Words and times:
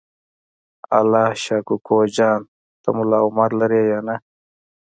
الله 0.97 1.27
شا 1.43 1.57
کوکو 1.67 1.97
جان 2.15 2.39
ته 2.81 2.89
ملا 2.95 3.19
عمر 3.27 3.51
لرې 3.59 3.81
یا 3.91 3.99
نه؟ 4.07 4.15